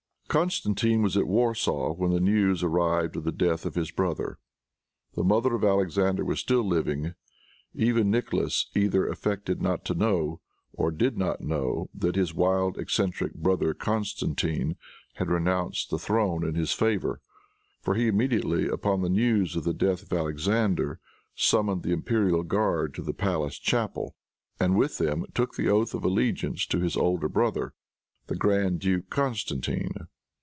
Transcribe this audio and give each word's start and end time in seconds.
Constantine 0.31 1.01
was 1.01 1.17
at 1.17 1.27
Warsaw 1.27 1.91
when 1.91 2.11
the 2.11 2.19
news 2.21 2.63
arrived 2.63 3.17
of 3.17 3.25
the 3.25 3.33
death 3.33 3.65
of 3.65 3.75
his 3.75 3.91
brother. 3.91 4.39
The 5.15 5.25
mother 5.25 5.55
of 5.55 5.65
Alexander 5.65 6.23
was 6.23 6.39
still 6.39 6.63
living. 6.65 7.15
Even 7.75 8.09
Nicholas 8.09 8.67
either 8.73 9.05
affected 9.05 9.61
not 9.61 9.83
to 9.83 9.93
know, 9.93 10.39
or 10.71 10.89
did 10.89 11.17
not 11.17 11.41
know, 11.41 11.89
that 11.93 12.15
his 12.15 12.33
wild, 12.33 12.77
eccentric 12.77 13.33
brother 13.33 13.73
Constantine 13.73 14.77
had 15.15 15.29
renounced 15.29 15.89
the 15.89 15.99
throne 15.99 16.47
in 16.47 16.55
his 16.55 16.71
favor, 16.71 17.19
for 17.81 17.95
he 17.95 18.07
immediately, 18.07 18.69
upon 18.69 19.01
the 19.01 19.09
news 19.09 19.57
of 19.57 19.65
the 19.65 19.73
death 19.73 20.01
of 20.01 20.13
Alexander, 20.17 21.01
summoned 21.35 21.83
the 21.83 21.91
imperial 21.91 22.43
guard 22.43 22.91
into 22.91 23.01
the 23.01 23.13
palace 23.13 23.59
chapel, 23.59 24.15
and, 24.61 24.77
with 24.77 24.97
them, 24.97 25.25
took 25.35 25.55
the 25.55 25.67
oath 25.67 25.93
of 25.93 26.05
allegiance 26.05 26.65
to 26.65 26.79
his 26.79 26.95
older 26.95 27.27
brother, 27.27 27.73
the 28.27 28.35
Grand 28.37 28.79
Duke 28.79 29.09
Constantine. 29.09 30.07